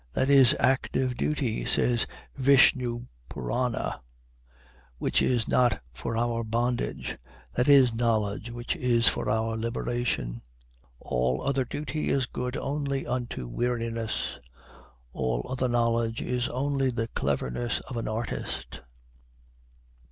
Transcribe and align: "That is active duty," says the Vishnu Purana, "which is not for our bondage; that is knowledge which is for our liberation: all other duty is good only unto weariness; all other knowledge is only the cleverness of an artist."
"That 0.13 0.31
is 0.31 0.55
active 0.59 1.15
duty," 1.15 1.63
says 1.63 2.07
the 2.35 2.41
Vishnu 2.41 3.05
Purana, 3.29 4.01
"which 4.97 5.21
is 5.21 5.47
not 5.47 5.79
for 5.93 6.17
our 6.17 6.43
bondage; 6.43 7.19
that 7.53 7.69
is 7.69 7.93
knowledge 7.93 8.49
which 8.49 8.75
is 8.75 9.07
for 9.07 9.29
our 9.29 9.55
liberation: 9.55 10.41
all 10.99 11.43
other 11.43 11.65
duty 11.65 12.09
is 12.09 12.25
good 12.25 12.57
only 12.57 13.05
unto 13.05 13.45
weariness; 13.47 14.39
all 15.13 15.45
other 15.47 15.67
knowledge 15.67 16.19
is 16.19 16.49
only 16.49 16.89
the 16.89 17.07
cleverness 17.09 17.79
of 17.81 17.95
an 17.95 18.07
artist." 18.07 18.81